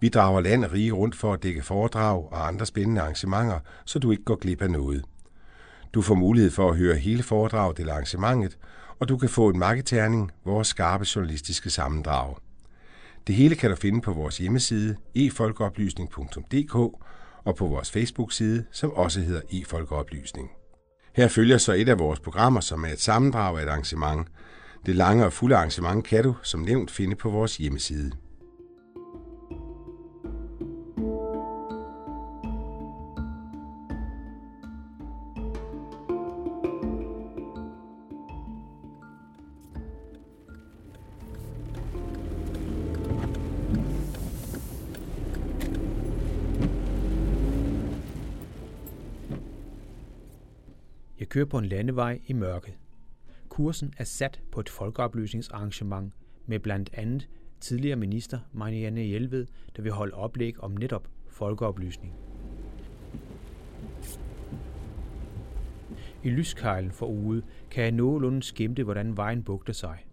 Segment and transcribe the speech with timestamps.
[0.00, 3.98] Vi drager land og rige rundt for at dække foredrag og andre spændende arrangementer, så
[3.98, 5.04] du ikke går glip af noget.
[5.94, 8.58] Du får mulighed for at høre hele foredraget eller arrangementet,
[9.00, 12.34] og du kan få en marketerning, vores skarpe journalistiske sammendrag.
[13.26, 16.74] Det hele kan du finde på vores hjemmeside efolkeoplysning.dk
[17.44, 20.50] og på vores Facebook-side, som også hedder efolkeoplysning.
[21.14, 24.28] Her følger så et af vores programmer, som er et sammendrag af et arrangement.
[24.86, 28.12] Det lange og fulde arrangement kan du, som nævnt, finde på vores hjemmeside.
[51.26, 52.74] Jeg kører på en landevej i mørket.
[53.48, 56.14] Kursen er sat på et folkeoplysningsarrangement
[56.46, 57.28] med blandt andet
[57.60, 62.14] tidligere minister Marianne Hjelved, der vil holde oplæg om netop folkeoplysning.
[66.24, 70.06] I lyskejlen for ude kan jeg nogenlunde skimte, hvordan vejen bugter sig.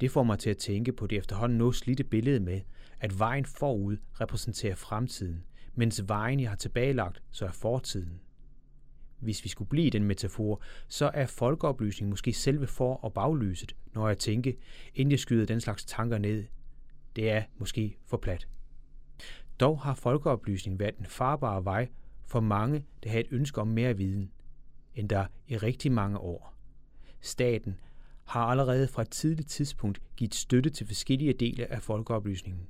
[0.00, 2.60] Det får mig til at tænke på det efterhånden noget slidte billede med,
[3.00, 8.20] at vejen forud repræsenterer fremtiden, mens vejen, jeg har tilbagelagt, så er fortiden
[9.20, 13.76] hvis vi skulle blive i den metafor, så er folkeoplysning måske selve for- og baglyset,
[13.94, 14.52] når jeg tænker,
[14.94, 16.44] inden jeg skyder den slags tanker ned.
[17.16, 18.48] Det er måske for plat.
[19.60, 21.88] Dog har folkeoplysning været en farbare vej
[22.26, 24.32] for mange, der har et ønske om mere viden,
[24.94, 26.54] end der i rigtig mange år.
[27.20, 27.80] Staten
[28.24, 32.66] har allerede fra et tidligt tidspunkt givet støtte til forskellige dele af folkeoplysningen.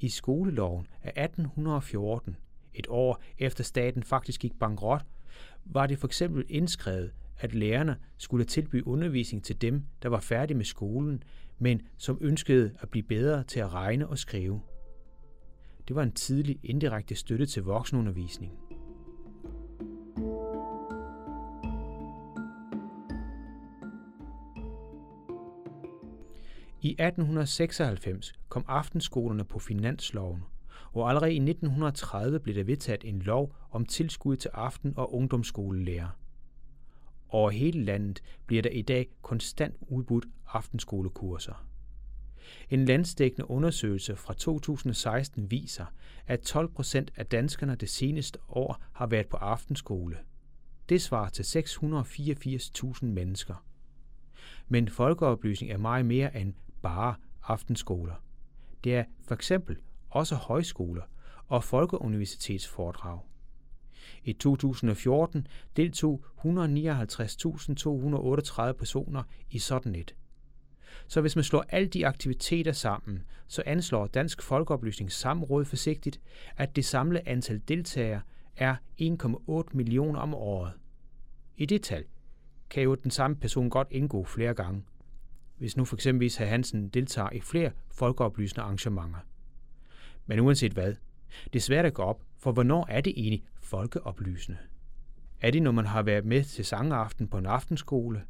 [0.00, 2.36] I skoleloven af 1814,
[2.74, 5.02] et år efter staten faktisk gik bankrot,
[5.64, 10.56] var det for eksempel indskrevet, at lærerne skulle tilbyde undervisning til dem, der var færdige
[10.56, 11.22] med skolen,
[11.58, 14.60] men som ønskede at blive bedre til at regne og skrive.
[15.88, 18.52] Det var en tidlig indirekte støtte til voksenundervisning.
[26.82, 30.42] I 1896 kom aftenskolerne på finansloven,
[30.92, 36.08] og allerede i 1930 blev der vedtaget en lov om tilskud til aften- og ungdomsskolelærer.
[37.28, 41.66] Over hele landet bliver der i dag konstant udbudt aftenskolekurser.
[42.70, 45.86] En landsdækkende undersøgelse fra 2016 viser,
[46.26, 50.18] at 12 procent af danskerne det seneste år har været på aftenskole.
[50.88, 53.64] Det svarer til 684.000 mennesker.
[54.68, 58.14] Men folkeoplysning er meget mere end bare aftenskoler.
[58.84, 59.76] Det er for eksempel
[60.10, 61.02] også højskoler
[61.46, 63.20] og folkeuniversitetsforedrag.
[64.24, 70.14] I 2014 deltog 159.238 personer i sådan et.
[71.06, 76.20] Så hvis man slår alle de aktiviteter sammen, så anslår Dansk Folkeoplysnings Samråd forsigtigt,
[76.56, 78.20] at det samlede antal deltagere
[78.56, 80.72] er 1,8 millioner om året.
[81.56, 82.04] I det tal
[82.70, 84.84] kan jo den samme person godt indgå flere gange,
[85.58, 89.18] hvis nu for eksempel Herr Hansen deltager i flere folkeoplysende arrangementer.
[90.30, 90.94] Men uanset hvad,
[91.52, 94.58] det er svært at gå op, for hvornår er det egentlig folkeoplysende?
[95.40, 98.22] Er det, når man har været med til sangaften på en aftenskole?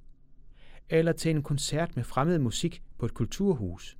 [0.89, 3.97] Eller til en koncert med fremmed musik på et kulturhus?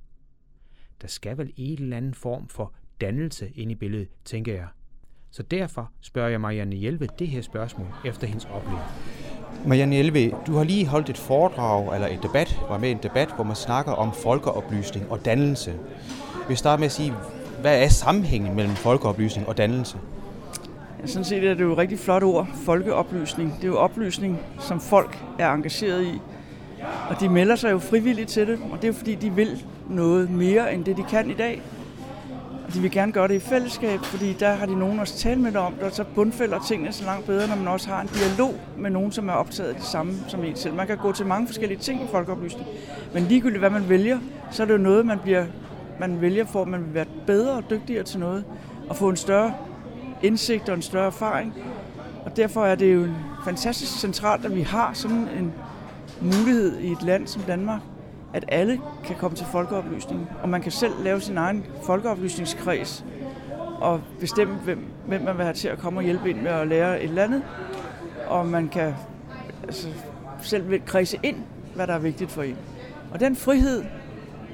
[1.01, 4.67] Der skal vel en eller anden form for dannelse ind i billedet, tænker jeg.
[5.31, 8.85] Så derfor spørger jeg Marianne Hjelve det her spørgsmål efter hendes oplevelse.
[9.67, 13.03] Marianne Hjelve, du har lige holdt et foredrag eller et debat, var med i en
[13.03, 15.79] debat, hvor man snakker om folkeoplysning og dannelse.
[16.49, 17.13] Vi starter med at sige,
[17.61, 19.97] hvad er sammenhængen mellem folkeoplysning og dannelse?
[21.01, 23.55] Ja, sådan set er det jo et rigtig flot ord, folkeoplysning.
[23.55, 26.21] Det er jo oplysning, som folk er engageret i.
[27.09, 29.65] Og de melder sig jo frivilligt til det, og det er jo fordi, de vil
[29.89, 31.61] noget mere end det, de kan i dag.
[32.67, 35.41] Og de vil gerne gøre det i fællesskab, fordi der har de nogen også tale
[35.41, 38.07] med om det, og så bundfælder tingene så langt bedre, når man også har en
[38.07, 40.73] dialog med nogen, som er optaget af det samme som en selv.
[40.73, 42.67] Man kan gå til mange forskellige ting i folkeoplysning,
[43.13, 44.19] men ligegyldigt hvad man vælger,
[44.51, 45.45] så er det jo noget, man bliver
[46.01, 48.45] man vælger for, at man vil være bedre og dygtigere til noget,
[48.89, 49.53] og få en større
[50.23, 51.53] indsigt og en større erfaring.
[52.25, 53.07] Og derfor er det jo
[53.45, 55.53] fantastisk centralt, at vi har sådan en
[56.21, 57.81] mulighed i et land som Danmark,
[58.33, 63.05] at alle kan komme til folkeoplysning, og man kan selv lave sin egen folkeoplysningskreds,
[63.81, 66.67] og bestemme, hvem, hvem man vil have til at komme og hjælpe ind med at
[66.67, 67.43] lære et eller andet.
[68.27, 68.93] Og man kan
[69.63, 69.87] altså,
[70.41, 71.37] selv kredse ind,
[71.75, 72.57] hvad der er vigtigt for en.
[73.13, 73.83] Og den frihed,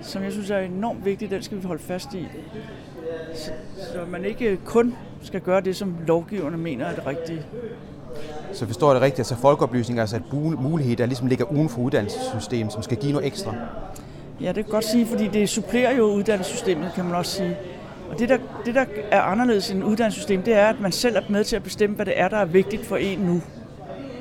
[0.01, 2.27] som jeg synes er enormt vigtig, den skal vi holde fast i.
[3.35, 7.41] Så, så man ikke kun skal gøre det, som lovgiverne mener er det rigtige.
[8.53, 11.69] Så forstår jeg det rigtigt, altså folkeoplysning er altså et mulighed, der ligesom ligger uden
[11.69, 13.55] for uddannelsessystemet, som skal give noget ekstra?
[14.41, 17.57] Ja, det kan godt sige, fordi det supplerer jo uddannelsessystemet, kan man også sige.
[18.11, 21.21] Og det der, det, der er anderledes end uddannelsessystem, det er, at man selv er
[21.29, 23.41] med til at bestemme, hvad det er, der er vigtigt for en nu.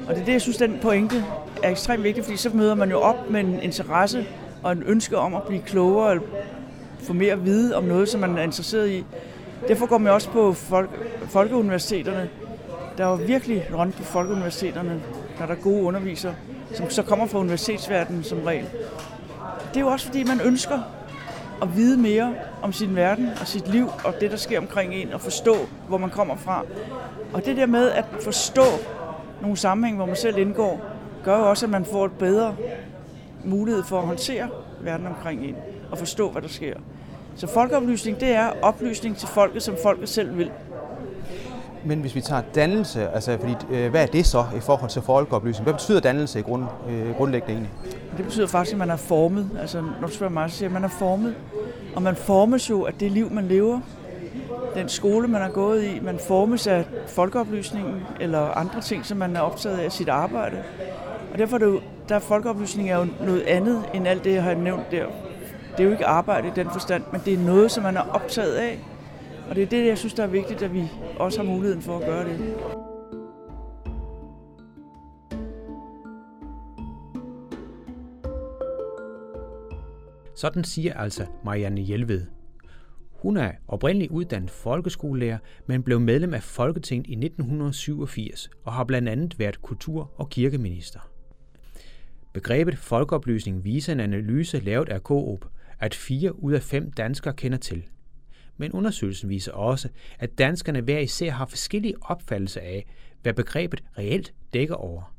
[0.08, 1.25] Og det er det, jeg synes, den pointe
[1.62, 4.26] er ekstremt vigtig, fordi så møder man jo op med en interesse
[4.66, 6.20] og en ønske om at blive klogere og
[6.98, 9.04] få mere at vide om noget, som man er interesseret i.
[9.68, 10.90] Derfor går man også på folk,
[11.28, 12.28] folkeuniversiteterne.
[12.98, 15.02] Der er jo virkelig rundt på folkeuniversiteterne,
[15.40, 16.34] når der er gode undervisere,
[16.74, 18.64] som så kommer fra universitetsverdenen som regel.
[19.68, 20.78] Det er jo også fordi, man ønsker
[21.62, 25.12] at vide mere om sin verden og sit liv og det, der sker omkring en,
[25.12, 25.56] og forstå,
[25.88, 26.64] hvor man kommer fra.
[27.32, 28.64] Og det der med at forstå
[29.42, 30.80] nogle sammenhæng, hvor man selv indgår,
[31.24, 32.54] gør jo også, at man får et bedre
[33.46, 34.48] mulighed for at håndtere
[34.81, 35.54] verden omkring en
[35.90, 36.75] og forstå, hvad der sker.
[37.37, 40.50] Så folkeoplysning, det er oplysning til folket, som folket selv vil.
[41.84, 45.02] Men hvis vi tager dannelse, altså fordi, øh, hvad er det så i forhold til
[45.02, 45.64] folkeoplysning?
[45.64, 47.72] Hvad betyder dannelse i grund, øh, grundlæggende egentlig?
[48.16, 49.50] Det betyder faktisk, at man er formet.
[49.60, 51.34] Altså, når du spørger mig, så siger at man er formet.
[51.96, 53.81] Og man formes jo af det liv, man lever.
[54.75, 56.00] Den skole, man har gået i.
[56.02, 60.56] Man formes af folkeoplysningen eller andre ting, som man er optaget af sit arbejde.
[61.32, 64.32] Og derfor er det jo, der er folkeoplysning er jo noget andet end alt det,
[64.32, 65.06] jeg har nævnt der.
[65.70, 68.00] Det er jo ikke arbejde i den forstand, men det er noget, som man er
[68.00, 68.78] optaget af.
[69.48, 71.98] Og det er det, jeg synes, der er vigtigt, at vi også har muligheden for
[71.98, 72.54] at gøre det.
[80.34, 82.26] Sådan siger altså Marianne Hjelved.
[83.12, 89.08] Hun er oprindeligt uddannet folkeskolelærer, men blev medlem af Folketinget i 1987 og har blandt
[89.08, 91.00] andet været kultur- og kirkeminister.
[92.36, 95.44] Begrebet folkeoplysning viser en analyse lavet af Coop,
[95.78, 97.84] at fire ud af fem danskere kender til.
[98.56, 99.88] Men undersøgelsen viser også,
[100.18, 102.86] at danskerne hver især har forskellige opfattelser af,
[103.22, 105.14] hvad begrebet reelt dækker over.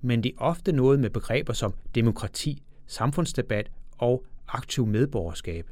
[0.00, 5.70] Men det er ofte noget med begreber som demokrati, samfundsdebat og aktiv medborgerskab.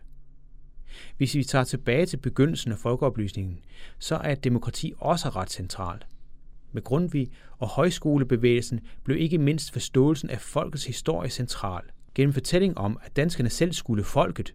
[1.16, 3.58] Hvis vi tager tilbage til begyndelsen af folkeoplysningen,
[3.98, 6.06] så er demokrati også ret centralt.
[6.72, 7.28] Med Grundtvig
[7.58, 11.82] og højskolebevægelsen blev ikke mindst forståelsen af folkets historie central,
[12.14, 14.54] gennem fortælling om, at danskerne selv skulle folket,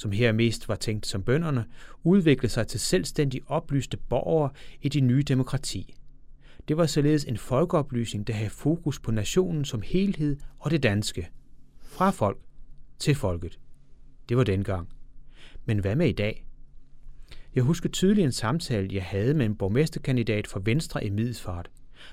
[0.00, 1.64] som her mest var tænkt som bønderne,
[2.04, 4.50] udvikle sig til selvstændig oplyste borgere
[4.82, 5.94] i det nye demokrati.
[6.68, 11.28] Det var således en folkeoplysning, der havde fokus på nationen som helhed og det danske.
[11.78, 12.38] Fra folk
[12.98, 13.58] til folket.
[14.28, 14.88] Det var dengang.
[15.64, 16.46] Men hvad med i dag?
[17.54, 21.70] Jeg husker tydeligt en samtale, jeg havde med en borgmesterkandidat fra Venstre i Middelfart.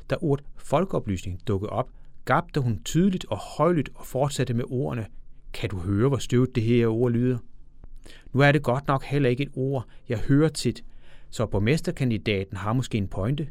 [0.10, 1.90] Da ordet folkeoplysning dukkede op,
[2.26, 5.06] gabte hun tydeligt og højlydt og fortsatte med ordene,
[5.54, 7.38] kan du høre, hvor støvet det her ord lyder?
[8.34, 10.84] Nu er det godt nok heller ikke et ord, jeg hører tit,
[11.30, 13.48] så borgmesterkandidaten har måske en pointe.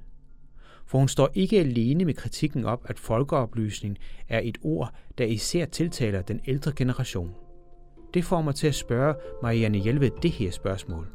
[0.87, 5.65] For hun står ikke alene med kritikken op, at folkeoplysning er et ord, der især
[5.65, 7.35] tiltaler den ældre generation.
[8.15, 11.07] Det får mig til at spørge Marianne Hjelved det her spørgsmål.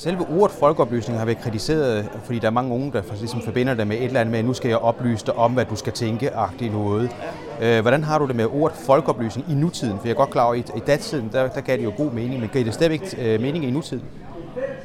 [0.00, 3.86] Selve ordet folkeoplysning har været kritiseret, fordi der er mange unge, der ligesom forbinder det
[3.86, 5.92] med et eller andet med, at nu skal jeg oplyse dig om, hvad du skal
[5.92, 7.10] tænke, agtigt noget.
[7.62, 9.98] Øh, hvordan har du det med ordet folkeoplysning i nutiden?
[9.98, 12.12] For jeg er godt klar over, at i datiden, der, der gav det jo god
[12.12, 14.04] mening, men gav det stadigvæk øh, mening i nutiden?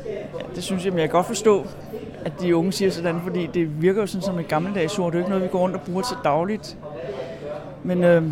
[0.05, 1.65] Ja, det synes jeg, men jeg kan godt forstå,
[2.25, 5.11] at de unge siger sådan, fordi det virker jo sådan som et gammeldags ord.
[5.11, 6.77] Det er jo ikke noget, vi går rundt og bruger til dagligt.
[7.83, 8.23] Men øh,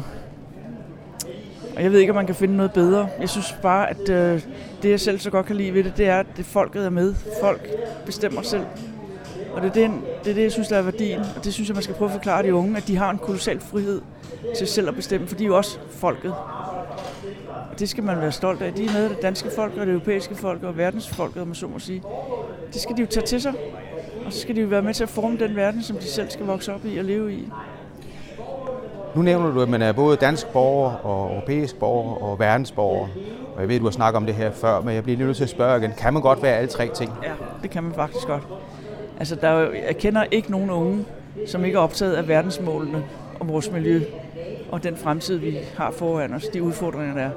[1.76, 3.10] og jeg ved ikke, om man kan finde noget bedre.
[3.20, 4.42] Jeg synes bare, at øh,
[4.82, 6.90] det, jeg selv så godt kan lide ved det, det er, at det folket er
[6.90, 7.16] med.
[7.42, 7.70] Folk
[8.06, 8.66] bestemmer selv.
[9.54, 11.20] Og det er, den, det er det, jeg synes, der er værdien.
[11.20, 13.18] Og det synes jeg, man skal prøve at forklare de unge, at de har en
[13.18, 14.02] kolossal frihed
[14.58, 16.34] til selv at bestemme, for de er jo også folket.
[17.72, 18.74] Og det skal man være stolt af.
[18.74, 21.68] De er med det danske folk og det europæiske folk og verdensfolket, om man så
[21.68, 22.04] må sige.
[22.74, 23.54] Det skal de jo tage til sig.
[24.26, 26.30] Og så skal de jo være med til at forme den verden, som de selv
[26.30, 27.50] skal vokse op i og leve i.
[29.16, 33.08] Nu nævner du, at man er både dansk borger og europæisk borger og verdensborger.
[33.56, 35.38] Og jeg ved, du har snakket om det her før, men jeg bliver lige nødt
[35.38, 35.92] til at spørge igen.
[35.98, 37.12] Kan man godt være alle tre ting?
[37.24, 37.32] Ja,
[37.64, 38.48] det kan man faktisk godt.
[39.20, 41.06] Altså, der er jeg kender ikke nogen unge,
[41.48, 43.04] som ikke er optaget af verdensmålene
[43.40, 44.02] og vores miljø
[44.72, 47.32] og den fremtid, vi har foran os, de udfordringer, der er.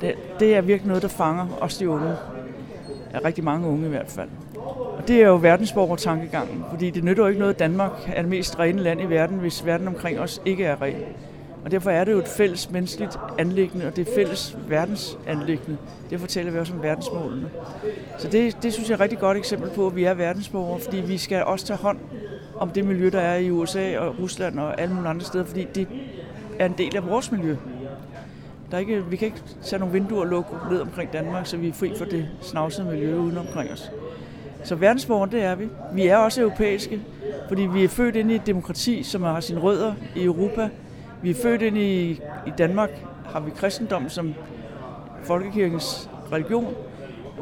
[0.00, 2.12] Det, det er virkelig noget, der fanger os de unge.
[3.12, 4.28] Er rigtig mange unge i hvert fald.
[5.06, 8.58] Det er jo verdensborger-tankegangen, fordi det nytter jo ikke noget, at Danmark er det mest
[8.58, 10.96] rene land i verden, hvis verden omkring os ikke er ren.
[11.64, 15.78] Og derfor er det jo et fælles menneskeligt anlæggende, og det er fælles verdensanlæggende.
[16.10, 17.50] Det fortæller vi også om verdensmålene.
[18.18, 20.80] Så det, det synes jeg er et rigtig godt eksempel på, at vi er verdensborgere,
[20.80, 21.98] fordi vi skal også tage hånd
[22.56, 25.66] om det miljø, der er i USA og Rusland og alle mulige andre steder, fordi
[25.74, 25.88] det
[26.58, 27.56] er en del af vores miljø.
[28.70, 31.56] Der er ikke, vi kan ikke tage nogle vinduer og lukke ned omkring Danmark, så
[31.56, 33.90] vi er fri for det snavsede miljø uden omkring os.
[34.66, 35.68] Så verdensborgere, det er vi.
[35.92, 37.00] Vi er også europæiske,
[37.48, 40.68] fordi vi er født ind i et demokrati, som har sine rødder i Europa.
[41.22, 42.10] Vi er født ind i,
[42.46, 42.90] i Danmark,
[43.24, 44.34] har vi kristendom som
[45.22, 46.74] folkekirkens religion.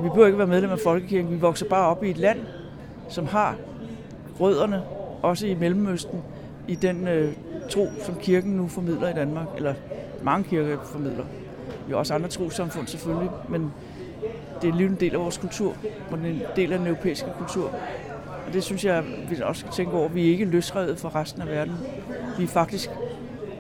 [0.02, 2.38] Vi behøver ikke være medlem af folkekirken, vi vokser bare op i et land,
[3.09, 3.57] som har
[4.40, 4.83] rødderne,
[5.23, 6.23] også i Mellemøsten,
[6.69, 7.33] i den øh,
[7.71, 9.75] tro, som kirken nu formidler i Danmark, eller
[10.23, 11.25] mange kirker formidler.
[11.87, 13.73] Vi har også andre trosamfund selvfølgelig, men
[14.63, 15.75] det er en del af vores kultur,
[16.11, 17.71] og det er en del af den europæiske kultur.
[18.47, 20.09] Og det synes jeg, vi også skal tænke over.
[20.09, 21.75] Vi er ikke løsrevet fra resten af verden.
[22.39, 22.91] Vi er faktisk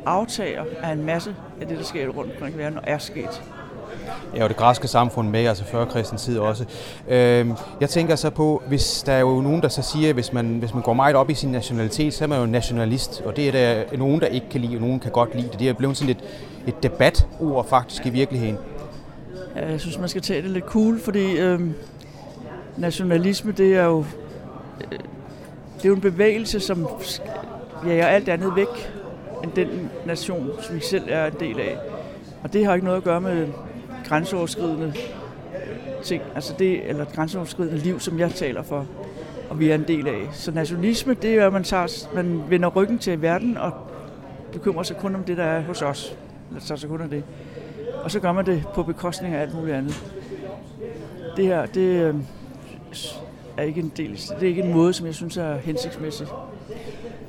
[0.06, 3.42] aftager af en masse af det, der sker rundt omkring i verden, og er sket.
[4.36, 6.64] Ja, og det græske samfund med, altså før kristens tid også.
[7.08, 10.46] Øhm, jeg tænker så på, hvis der er jo nogen, der så siger, hvis man,
[10.46, 13.48] hvis man går meget op i sin nationalitet, så er man jo nationalist, og det
[13.48, 15.58] er der nogen, der ikke kan lide, og nogen kan godt lide det.
[15.58, 16.24] Det er blevet sådan et,
[16.66, 18.58] et debatord faktisk i virkeligheden.
[19.56, 21.60] Ja, jeg synes, man skal tage det lidt cool, fordi øh,
[22.76, 24.04] nationalisme, det er jo
[24.92, 24.98] øh,
[25.76, 26.88] det er jo en bevægelse, som
[27.86, 28.92] jager alt andet væk
[29.42, 31.78] end den nation, som vi selv er en del af.
[32.42, 33.48] Og det har ikke noget at gøre med
[34.04, 34.92] grænseoverskridende
[35.54, 38.86] øh, ting, altså det, eller grænseoverskridende liv, som jeg taler for,
[39.50, 40.28] og vi er en del af.
[40.32, 43.72] Så nationalisme, det er, at man, tager, man vender ryggen til verden og
[44.52, 46.16] bekymrer sig kun om det, der er hos os.
[46.50, 47.24] Eller tager sig kun om det.
[48.04, 50.04] Og så gør man det på bekostning af alt muligt andet.
[51.36, 52.14] Det her, det øh,
[53.56, 56.26] er ikke en del, det er ikke en måde, som jeg synes er hensigtsmæssig.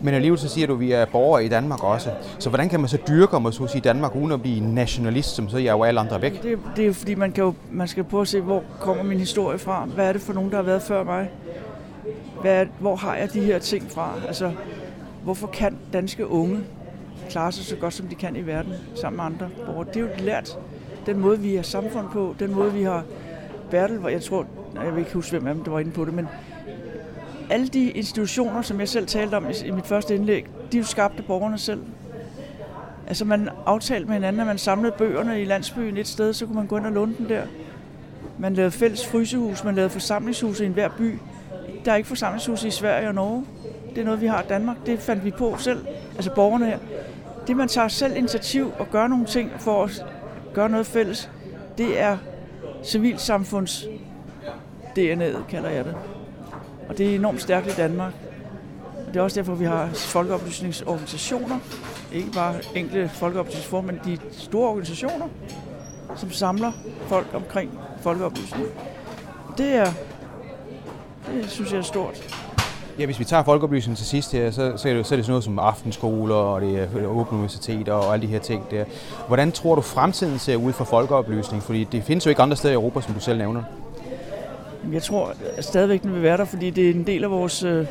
[0.01, 2.09] Men alligevel så siger du, at vi er borgere i Danmark også.
[2.39, 5.49] Så hvordan kan man så dyrke, om at sige Danmark, uden at blive nationalist, som
[5.49, 6.43] så jeg jo alle andre væk?
[6.43, 9.19] Det, det er fordi, man, kan jo, man skal prøve at se, hvor kommer min
[9.19, 9.85] historie fra?
[9.85, 11.29] Hvad er det for nogen, der har været før mig?
[12.41, 14.11] Hvad hvor har jeg de her ting fra?
[14.27, 14.51] Altså,
[15.23, 16.59] hvorfor kan danske unge
[17.29, 19.87] klare sig så godt, som de kan i verden, sammen med andre borgere?
[19.87, 20.57] Det er jo lært.
[21.05, 23.03] Den måde, vi har samfund på, den måde, vi har
[23.71, 24.45] Bertel, hvor jeg tror,
[24.75, 26.27] jeg vil ikke huske, hvem af dem, der var inde på det, men
[27.49, 30.87] alle de institutioner, som jeg selv talte om i, mit første indlæg, de er jo
[30.87, 31.81] skabte borgerne selv.
[33.07, 36.55] Altså man aftalte med hinanden, at man samlede bøgerne i landsbyen et sted, så kunne
[36.55, 37.41] man gå ind og låne dem der.
[38.39, 41.19] Man lavede fælles frysehus, man lavede forsamlingshuse i enhver by.
[41.85, 43.45] Der er ikke forsamlingshuse i Sverige og Norge.
[43.89, 44.77] Det er noget, vi har i Danmark.
[44.85, 46.77] Det fandt vi på selv, altså borgerne her.
[47.47, 50.05] Det, man tager selv initiativ og gør nogle ting for at
[50.53, 51.29] gøre noget fælles,
[51.77, 52.17] det er
[52.83, 53.85] civilsamfunds
[54.99, 55.95] DNA'et, kalder jeg det.
[56.89, 58.13] Og det er enormt stærkt i Danmark.
[59.07, 61.59] Og det er også derfor, vi har folkeoplysningsorganisationer.
[62.13, 65.27] Ikke bare enkelte folkeoplysningsformer, men de store organisationer,
[66.15, 66.71] som samler
[67.07, 68.67] folk omkring folkeoplysning.
[69.57, 69.91] Det er,
[71.33, 72.44] det synes jeg er stort.
[72.99, 75.25] Ja, hvis vi tager folkeoplysningen til sidst her, så, så, er det, så er det
[75.25, 78.85] sådan noget som aftenskoler, og det er åbne universiteter og alle de her ting der.
[79.27, 81.63] Hvordan tror du fremtiden ser ud for folkeoplysning?
[81.63, 83.63] Fordi det findes jo ikke andre steder i Europa, som du selv nævner.
[84.91, 87.63] Jeg tror at stadigvæk, den vil være der, fordi det er en del af vores
[87.63, 87.87] øh,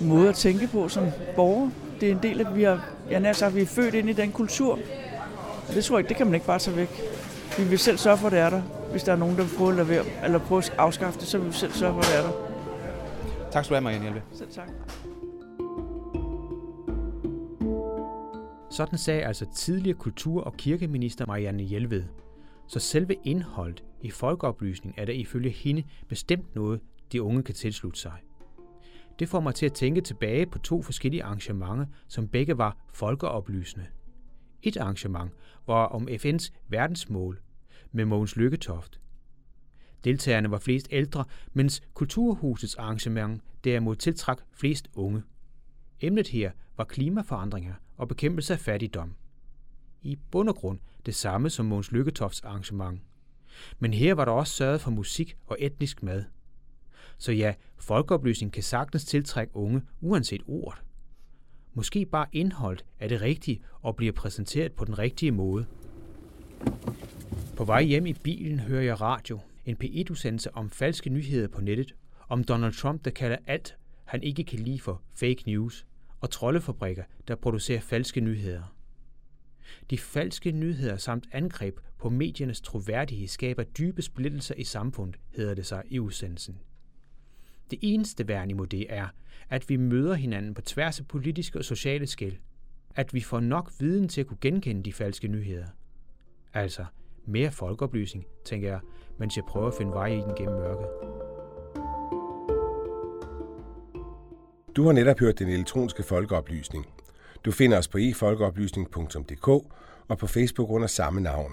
[0.00, 1.04] måde at tænke på som
[1.36, 1.70] borgere.
[2.00, 4.08] Det er en del af, at vi har, jeg nær sagt, vi er født ind
[4.08, 4.78] i den kultur.
[5.68, 7.02] Og det tror jeg ikke, det kan man ikke bare tage væk.
[7.58, 8.62] Vi vil selv sørge for, at det er der.
[8.90, 11.48] Hvis der er nogen, der prøver at, lavere, eller prøver at afskaffe det, så vil
[11.48, 12.45] vi selv sørge for, at det er der.
[13.56, 14.22] Tak skal du have, Marianne Hjelve.
[14.32, 14.68] Selv tak.
[18.70, 22.04] Sådan sagde altså tidligere kultur- og kirkeminister Marianne Hjelved.
[22.68, 26.80] Så selve indholdet i folkeoplysning er der ifølge hende bestemt noget,
[27.12, 28.12] de unge kan tilslutte sig.
[29.18, 33.86] Det får mig til at tænke tilbage på to forskellige arrangementer, som begge var folkeoplysende.
[34.62, 35.32] Et arrangement
[35.66, 37.40] var om FN's verdensmål
[37.92, 39.00] med Mogens Lykketoft.
[40.06, 45.22] Deltagerne var flest ældre, mens Kulturhusets arrangement derimod tiltrak flest unge.
[46.00, 49.14] Emnet her var klimaforandringer og bekæmpelse af fattigdom.
[50.02, 53.00] I bund og grund det samme som Måns Lykketofts arrangement.
[53.78, 56.24] Men her var der også sørget for musik og etnisk mad.
[57.18, 60.82] Så ja, folkeoplysning kan sagtens tiltrække unge, uanset ordet.
[61.74, 65.66] Måske bare indholdet er det rigtige og bliver præsenteret på den rigtige måde.
[67.56, 71.94] På vej hjem i bilen hører jeg radio, en P1-udsendelse om falske nyheder på nettet,
[72.28, 75.86] om Donald Trump, der kalder alt, han ikke kan lide for fake news,
[76.20, 78.76] og troldefabrikker, der producerer falske nyheder.
[79.90, 85.66] De falske nyheder samt angreb på mediernes troværdighed skaber dybe splittelser i samfundet, hedder det
[85.66, 86.58] sig i udsendelsen.
[87.70, 89.08] Det eneste værn imod det er,
[89.50, 92.36] at vi møder hinanden på tværs af politiske og sociale skæld.
[92.94, 95.66] at vi får nok viden til at kunne genkende de falske nyheder.
[96.54, 96.84] Altså,
[97.26, 98.80] mere folkeoplysning, tænker jeg,
[99.18, 100.86] mens jeg prøver at finde vej i den gennem mørket.
[104.76, 106.86] Du har netop hørt den elektroniske folkeoplysning.
[107.44, 109.48] Du finder os på efolkeoplysning.dk
[110.08, 111.52] og på Facebook under samme navn.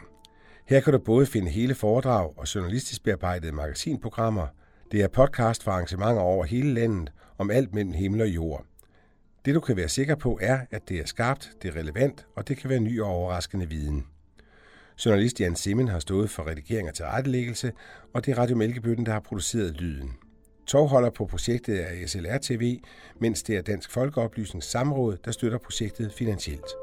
[0.68, 4.48] Her kan du både finde hele foredrag og journalistisk bearbejdede magasinprogrammer.
[4.92, 8.66] Det er podcast for arrangementer over hele landet om alt mellem himmel og jord.
[9.46, 12.48] Det du kan være sikker på er, at det er skarpt, det er relevant, og
[12.48, 14.06] det kan være ny og overraskende viden.
[15.06, 17.72] Journalist Jan Simmen har stået for redigering og tilrettelæggelse,
[18.14, 20.12] og det er Radio Mælkebøtten, der har produceret lyden.
[20.68, 22.80] Tovholder på projektet er SLR TV,
[23.20, 26.83] mens det er Dansk Folkeoplysnings Samråd, der støtter projektet finansielt.